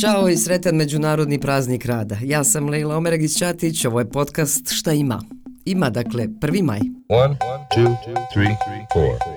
Ćao 0.00 0.28
i 0.28 0.36
sretan 0.36 0.74
međunarodni 0.74 1.38
praznik 1.38 1.86
rada. 1.86 2.16
Ja 2.22 2.44
sam 2.44 2.68
Leila 2.68 2.96
Omeragić-Ćatić, 2.96 3.86
ovo 3.86 3.98
je 4.00 4.10
podcast 4.10 4.70
Šta 4.70 4.92
ima? 4.92 5.22
Ima, 5.64 5.90
dakle, 5.90 6.26
1. 6.26 6.62
maj. 6.62 6.80
One, 7.08 7.36
two, 7.76 7.96
three, 8.32 8.56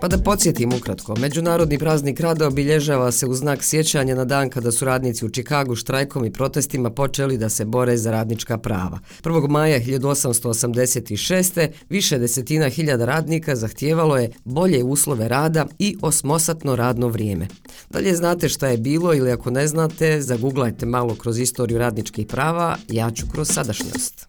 pa 0.00 0.08
da 0.08 0.18
podsjetim 0.18 0.72
ukratko, 0.72 1.14
Međunarodni 1.16 1.78
praznik 1.78 2.20
rada 2.20 2.46
obilježava 2.46 3.12
se 3.12 3.26
u 3.26 3.34
znak 3.34 3.64
sjećanja 3.64 4.14
na 4.14 4.24
dan 4.24 4.50
kada 4.50 4.72
su 4.72 4.84
radnici 4.84 5.26
u 5.26 5.30
Čikagu 5.30 5.74
štrajkom 5.74 6.24
i 6.24 6.32
protestima 6.32 6.90
počeli 6.90 7.38
da 7.38 7.48
se 7.48 7.64
bore 7.64 7.96
za 7.96 8.10
radnička 8.10 8.58
prava. 8.58 8.98
1. 9.22 9.48
maja 9.48 9.80
1886. 9.80 11.68
više 11.88 12.18
desetina 12.18 12.68
hiljada 12.68 13.04
radnika 13.04 13.56
zahtijevalo 13.56 14.16
je 14.16 14.30
bolje 14.44 14.84
uslove 14.84 15.28
rada 15.28 15.66
i 15.78 15.96
osmosatno 16.02 16.76
radno 16.76 17.08
vrijeme. 17.08 17.48
Dalje 17.90 18.14
znate 18.16 18.48
šta 18.48 18.68
je 18.68 18.76
bilo 18.76 19.14
ili 19.14 19.32
ako 19.32 19.50
ne 19.50 19.68
znate, 19.68 20.20
zaguglajte 20.20 20.86
malo 20.86 21.14
kroz 21.14 21.38
istoriju 21.38 21.78
radničkih 21.78 22.26
prava, 22.26 22.76
ja 22.88 23.10
ću 23.10 23.26
kroz 23.32 23.48
sadašnjost. 23.48 24.26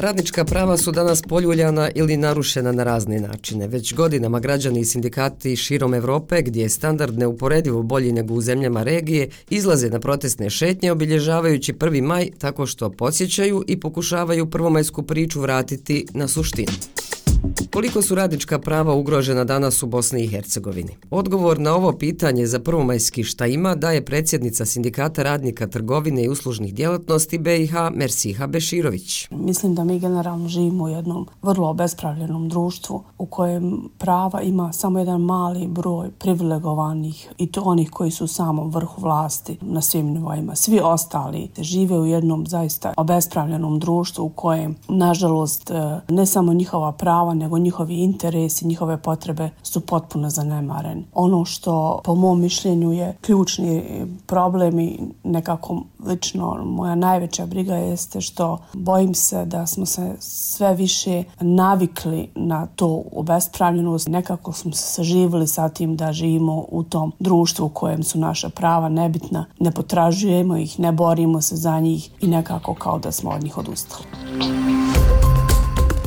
Radnička 0.00 0.44
prava 0.44 0.76
su 0.76 0.92
danas 0.92 1.22
poljuljana 1.22 1.90
ili 1.94 2.16
narušena 2.16 2.72
na 2.72 2.84
razne 2.84 3.20
načine. 3.20 3.66
Već 3.66 3.94
godinama 3.94 4.40
građani 4.40 4.80
i 4.80 4.84
sindikati 4.84 5.56
širom 5.56 5.94
Evrope, 5.94 6.42
gdje 6.42 6.62
je 6.62 6.68
standard 6.68 7.18
neuporedivo 7.18 7.82
bolji 7.82 8.12
nego 8.12 8.34
u 8.34 8.40
zemljama 8.40 8.82
regije, 8.82 9.28
izlaze 9.50 9.90
na 9.90 10.00
protestne 10.00 10.50
šetnje 10.50 10.92
obilježavajući 10.92 11.72
1. 11.72 12.02
maj 12.02 12.30
tako 12.38 12.66
što 12.66 12.90
posjećaju 12.90 13.64
i 13.66 13.80
pokušavaju 13.80 14.50
prvomajsku 14.50 15.02
priču 15.02 15.40
vratiti 15.40 16.06
na 16.14 16.28
suštinu. 16.28 16.72
Koliko 17.72 18.02
su 18.02 18.14
radnička 18.14 18.58
prava 18.58 18.94
ugrožena 18.94 19.44
danas 19.44 19.82
u 19.82 19.86
Bosni 19.86 20.24
i 20.24 20.28
Hercegovini? 20.28 20.96
Odgovor 21.10 21.58
na 21.58 21.74
ovo 21.74 21.92
pitanje 21.92 22.46
za 22.46 22.58
prvomajski 22.58 23.24
šta 23.24 23.46
ima 23.46 23.74
daje 23.74 24.04
predsjednica 24.04 24.66
Sindikata 24.66 25.22
radnika 25.22 25.66
trgovine 25.66 26.24
i 26.24 26.28
uslužnih 26.28 26.74
djelatnosti 26.74 27.38
BiH 27.38 27.72
Mersiha 27.94 28.46
Beširović. 28.46 29.28
Mislim 29.30 29.74
da 29.74 29.84
mi 29.84 29.98
generalno 29.98 30.48
živimo 30.48 30.84
u 30.84 30.88
jednom 30.88 31.26
vrlo 31.42 31.68
obespravljenom 31.68 32.48
društvu 32.48 33.02
u 33.18 33.26
kojem 33.26 33.88
prava 33.98 34.40
ima 34.42 34.72
samo 34.72 34.98
jedan 34.98 35.20
mali 35.20 35.66
broj 35.66 36.10
privilegovanih 36.10 37.28
i 37.38 37.52
to 37.52 37.60
onih 37.64 37.90
koji 37.90 38.10
su 38.10 38.24
u 38.24 38.28
samom 38.28 38.70
vrhu 38.70 39.02
vlasti 39.02 39.58
na 39.60 39.80
svim 39.80 40.06
nivoima. 40.06 40.54
Svi 40.54 40.80
ostali 40.80 41.50
žive 41.58 41.98
u 41.98 42.06
jednom 42.06 42.46
zaista 42.46 42.94
obespravljenom 42.96 43.78
društvu 43.78 44.24
u 44.24 44.28
kojem, 44.28 44.76
nažalost, 44.88 45.70
e, 45.70 46.00
ne 46.08 46.26
samo 46.26 46.52
njihova 46.52 46.92
prava, 46.92 47.34
nego 47.34 47.59
njihovi 47.62 47.94
interesi, 47.94 48.66
njihove 48.66 49.02
potrebe 49.02 49.50
su 49.62 49.80
potpuno 49.80 50.30
zanemareni. 50.30 51.04
Ono 51.14 51.44
što 51.44 52.00
po 52.04 52.14
mom 52.14 52.40
mišljenju 52.40 52.92
je 52.92 53.16
ključni 53.20 53.82
problem 54.26 54.78
i 54.78 54.98
nekako 55.24 55.82
lično 56.06 56.64
moja 56.64 56.94
najveća 56.94 57.46
briga 57.46 57.74
jeste 57.74 58.20
što 58.20 58.58
bojim 58.72 59.14
se 59.14 59.44
da 59.44 59.66
smo 59.66 59.86
se 59.86 60.16
sve 60.18 60.74
više 60.74 61.24
navikli 61.40 62.28
na 62.34 62.66
to 62.66 63.02
obespravljenost. 63.12 64.08
Nekako 64.08 64.52
smo 64.52 64.72
se 64.72 64.82
saživili 64.82 65.46
sa 65.46 65.68
tim 65.68 65.96
da 65.96 66.12
živimo 66.12 66.64
u 66.68 66.82
tom 66.82 67.12
društvu 67.18 67.66
u 67.66 67.68
kojem 67.68 68.02
su 68.02 68.18
naša 68.18 68.48
prava 68.48 68.88
nebitna, 68.88 69.44
ne 69.58 69.70
potražujemo 69.70 70.56
ih, 70.56 70.80
ne 70.80 70.92
borimo 70.92 71.40
se 71.40 71.56
za 71.56 71.80
njih 71.80 72.10
i 72.20 72.26
nekako 72.26 72.74
kao 72.74 72.98
da 72.98 73.12
smo 73.12 73.30
od 73.30 73.42
njih 73.42 73.58
odustali. 73.58 74.04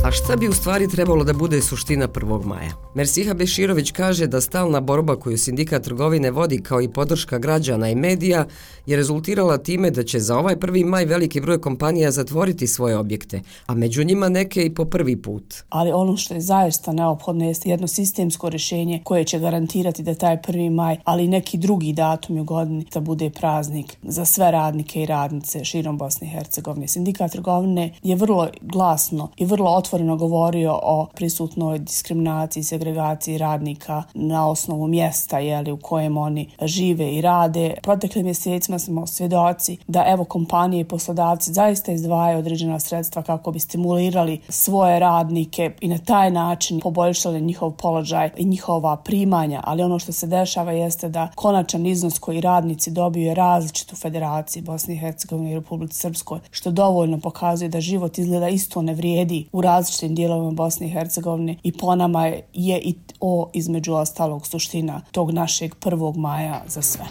A 0.04 0.12
šta 0.12 0.36
bi 0.36 0.48
u 0.48 0.54
stvari 0.54 0.88
trebalo 0.88 1.24
da 1.24 1.34
bude 1.34 1.62
suština 1.62 2.08
1. 2.08 2.46
maja? 2.46 2.72
Mersiha 2.96 3.34
Beširović 3.34 3.92
kaže 3.92 4.28
da 4.28 4.42
stalna 4.42 4.80
borba 4.80 5.16
koju 5.16 5.38
sindikat 5.38 5.84
trgovine 5.84 6.32
vodi 6.32 6.62
kao 6.64 6.82
i 6.82 6.90
podrška 6.90 7.38
građana 7.38 7.90
i 7.90 7.96
medija 7.96 8.46
je 8.86 8.98
rezultirala 8.98 9.58
time 9.58 9.92
da 9.92 10.04
će 10.04 10.20
za 10.20 10.38
ovaj 10.38 10.56
1. 10.56 10.86
maj 10.86 11.06
veliki 11.06 11.42
broj 11.42 11.62
kompanija 11.62 12.12
zatvoriti 12.12 12.68
svoje 12.68 12.98
objekte, 12.98 13.42
a 13.66 13.74
među 13.74 14.04
njima 14.04 14.30
neke 14.30 14.66
i 14.66 14.74
po 14.74 14.86
prvi 14.86 15.22
put. 15.22 15.56
Ali 15.70 15.92
ono 15.92 16.18
što 16.18 16.34
je 16.34 16.42
zaista 16.42 16.94
neophodno 16.94 17.46
jeste 17.46 17.70
jedno 17.70 17.88
sistemsko 17.88 18.50
rješenje 18.50 19.02
koje 19.04 19.24
će 19.24 19.40
garantirati 19.40 20.04
da 20.04 20.16
taj 20.16 20.38
1. 20.38 20.70
maj, 20.70 20.98
ali 21.04 21.28
neki 21.28 21.58
drugi 21.58 21.94
datum 21.94 22.38
u 22.38 22.44
godini 22.44 22.86
da 22.94 23.00
bude 23.00 23.30
praznik 23.30 23.98
za 24.04 24.26
sve 24.26 24.52
radnike 24.52 25.02
i 25.02 25.06
radnice 25.06 25.66
širom 25.66 25.98
Bosne 25.98 26.28
i 26.28 26.30
Hercegovine. 26.30 26.88
Sindikat 26.88 27.32
trgovine 27.32 27.94
je 28.04 28.16
vrlo 28.16 28.50
glasno 28.62 29.30
i 29.38 29.46
vrlo 29.46 29.72
otvoreno 29.72 29.93
otvoreno 29.94 30.16
govorio 30.16 30.80
o 30.84 31.08
prisutnoj 31.16 31.80
diskriminaciji, 31.80 32.64
segregaciji 32.64 33.38
radnika 33.38 34.04
na 34.14 34.50
osnovu 34.50 34.88
mjesta 34.88 35.40
jeli, 35.40 35.72
u 35.72 35.78
kojem 35.78 36.18
oni 36.18 36.50
žive 36.62 37.14
i 37.16 37.22
rade. 37.22 37.74
Proteklim 37.84 38.26
mjesecima 38.26 38.80
smo 38.80 39.08
svjedoci 39.08 39.78
da 39.88 40.06
evo 40.08 40.24
kompanije 40.24 40.82
i 40.82 40.88
poslodavci 40.88 41.54
zaista 41.54 41.92
izdvajaju 41.92 42.40
određena 42.40 42.80
sredstva 42.80 43.22
kako 43.22 43.52
bi 43.52 43.60
stimulirali 43.60 44.42
svoje 44.50 45.00
radnike 45.00 45.72
i 45.82 45.88
na 45.88 45.98
taj 45.98 46.32
način 46.32 46.80
poboljšali 46.80 47.42
njihov 47.42 47.72
položaj 47.72 48.30
i 48.38 48.46
njihova 48.46 48.96
primanja, 48.98 49.62
ali 49.64 49.84
ono 49.84 50.00
što 50.00 50.12
se 50.12 50.28
dešava 50.28 50.72
jeste 50.72 51.10
da 51.10 51.28
konačan 51.36 51.86
iznos 51.86 52.20
koji 52.20 52.42
radnici 52.42 52.92
dobiju 52.92 53.26
je 53.26 53.36
različit 53.36 53.94
u 53.94 53.96
Federaciji 53.96 54.64
Bosne 54.64 54.94
i 54.94 54.98
Hercegovine 54.98 55.52
i 55.52 55.56
Republike 55.56 55.94
Srpskoj, 55.94 56.40
što 56.52 56.72
dovoljno 56.72 57.20
pokazuje 57.20 57.70
da 57.70 57.82
život 57.82 58.18
izgleda 58.18 58.50
isto 58.50 58.82
ne 58.82 58.94
vrijedi 58.94 59.46
u 59.52 59.62
različitim 59.62 59.83
različitim 59.84 60.16
dijelovima 60.16 60.52
Bosne 60.52 60.88
i 60.88 60.90
Hercegovine 60.90 61.58
i 61.64 61.72
po 61.72 61.96
nama 61.96 62.26
je 62.54 62.80
i 62.80 62.96
o 63.20 63.50
između 63.54 63.94
ostalog 63.94 64.48
suština 64.48 65.02
tog 65.12 65.32
našeg 65.32 65.76
1. 65.76 66.18
maja 66.18 66.64
za 66.68 66.82
sve. 66.82 67.06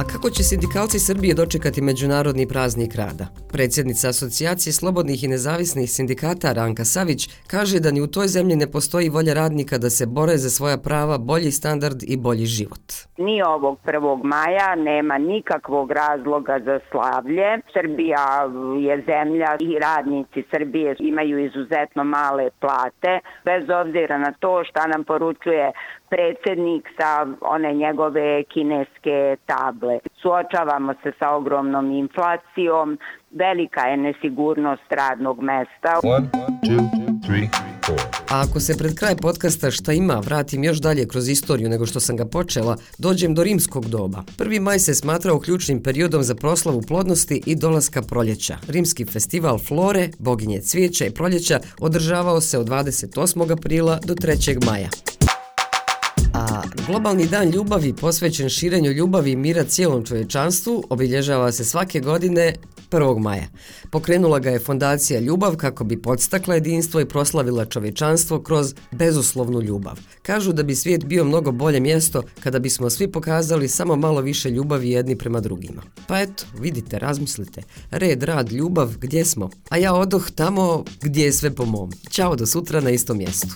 A 0.00 0.02
kako 0.12 0.30
će 0.30 0.42
sindikalci 0.42 0.98
Srbije 0.98 1.34
dočekati 1.34 1.82
Međunarodni 1.82 2.48
praznik 2.48 2.94
rada? 2.94 3.26
Predsjednica 3.52 4.08
Asocijacije 4.08 4.72
slobodnih 4.72 5.24
i 5.24 5.28
nezavisnih 5.28 5.90
sindikata 5.90 6.52
Ranka 6.52 6.84
Savić 6.84 7.22
kaže 7.46 7.80
da 7.80 7.90
ni 7.90 8.00
u 8.00 8.06
toj 8.06 8.26
zemlji 8.28 8.56
ne 8.56 8.70
postoji 8.70 9.08
volja 9.08 9.34
radnika 9.34 9.78
da 9.78 9.90
se 9.90 10.06
bore 10.06 10.36
za 10.36 10.50
svoja 10.50 10.78
prava, 10.78 11.18
bolji 11.18 11.50
standard 11.50 11.98
i 12.02 12.16
bolji 12.16 12.46
život. 12.46 12.86
Ni 13.18 13.42
ovog 13.42 13.78
1. 13.84 14.24
maja 14.24 14.74
nema 14.74 15.18
nikakvog 15.18 15.92
razloga 15.92 16.60
za 16.64 16.80
slavlje. 16.90 17.48
Srbija 17.72 18.26
je 18.86 19.04
zemlja 19.06 19.56
i 19.60 19.78
radnici 19.78 20.44
Srbije 20.50 20.96
imaju 20.98 21.46
izuzetno 21.46 22.04
male 22.04 22.50
plate, 22.60 23.12
bez 23.44 23.64
obzira 23.82 24.18
na 24.18 24.32
to 24.40 24.64
šta 24.64 24.86
nam 24.86 25.04
poručuje 25.04 25.72
predsjednik 26.10 26.88
sa 26.98 27.26
one 27.40 27.74
njegove 27.74 28.42
kineske 28.44 29.36
table. 29.46 29.98
Suočavamo 30.22 30.94
se 31.02 31.12
sa 31.18 31.30
ogromnom 31.30 31.90
inflacijom, 31.90 32.98
velika 33.30 33.80
je 33.80 33.96
nesigurnost 33.96 34.88
radnog 34.90 35.42
mesta. 35.42 36.00
One, 36.02 36.28
two, 36.64 37.04
three, 37.26 37.48
A 38.30 38.40
ako 38.40 38.60
se 38.60 38.76
pred 38.78 38.94
kraj 38.94 39.16
podcasta 39.16 39.70
šta 39.70 39.92
ima 39.92 40.14
vratim 40.14 40.64
još 40.64 40.78
dalje 40.78 41.08
kroz 41.08 41.28
istoriju 41.28 41.68
nego 41.68 41.86
što 41.86 42.00
sam 42.00 42.16
ga 42.16 42.24
počela, 42.24 42.76
dođem 42.98 43.34
do 43.34 43.44
rimskog 43.44 43.86
doba. 43.86 44.22
Prvi 44.38 44.60
maj 44.60 44.78
se 44.78 44.94
smatrao 44.94 45.40
ključnim 45.40 45.82
periodom 45.82 46.22
za 46.22 46.34
proslavu 46.34 46.82
plodnosti 46.88 47.42
i 47.46 47.56
dolaska 47.56 48.02
proljeća. 48.02 48.56
Rimski 48.68 49.04
festival 49.04 49.58
Flore, 49.58 50.08
boginje 50.18 50.60
cvijeća 50.60 51.06
i 51.06 51.10
proljeća, 51.10 51.60
održavao 51.80 52.40
se 52.40 52.58
od 52.58 52.68
28. 52.68 53.52
aprila 53.52 53.98
do 54.04 54.14
3. 54.14 54.66
maja. 54.66 54.88
Globalni 56.86 57.26
dan 57.26 57.50
ljubavi 57.50 57.92
posvećen 57.92 58.48
širenju 58.48 58.90
ljubavi 58.90 59.30
i 59.30 59.36
mira 59.36 59.64
cijelom 59.64 60.04
čovječanstvu 60.04 60.84
obilježava 60.90 61.52
se 61.52 61.64
svake 61.64 62.00
godine 62.00 62.54
1. 62.90 63.18
maja. 63.18 63.46
Pokrenula 63.90 64.38
ga 64.38 64.50
je 64.50 64.58
fondacija 64.58 65.20
Ljubav 65.20 65.56
kako 65.56 65.84
bi 65.84 66.02
podstakla 66.02 66.54
jedinstvo 66.54 67.00
i 67.00 67.08
proslavila 67.08 67.64
čovječanstvo 67.64 68.42
kroz 68.42 68.74
bezuslovnu 68.90 69.60
ljubav. 69.62 69.98
Kažu 70.22 70.52
da 70.52 70.62
bi 70.62 70.74
svijet 70.74 71.04
bio 71.04 71.24
mnogo 71.24 71.52
bolje 71.52 71.80
mjesto 71.80 72.22
kada 72.40 72.58
bismo 72.58 72.90
svi 72.90 73.12
pokazali 73.12 73.68
samo 73.68 73.96
malo 73.96 74.20
više 74.20 74.50
ljubavi 74.50 74.90
jedni 74.90 75.18
prema 75.18 75.40
drugima. 75.40 75.82
Pa 76.06 76.20
eto, 76.20 76.44
vidite, 76.58 76.98
razmislite. 76.98 77.62
Red, 77.90 78.22
rad, 78.22 78.52
ljubav, 78.52 78.94
gdje 78.98 79.24
smo? 79.24 79.50
A 79.68 79.76
ja 79.76 79.94
odoh 79.94 80.30
tamo 80.34 80.84
gdje 81.02 81.24
je 81.24 81.32
sve 81.32 81.54
po 81.54 81.64
mom. 81.64 81.90
Ćao 82.10 82.36
do 82.36 82.46
sutra 82.46 82.80
na 82.80 82.90
istom 82.90 83.18
mjestu. 83.18 83.48